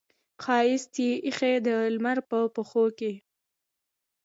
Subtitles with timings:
[0.43, 3.13] ښایست یې ایښې د لمر په پښو کې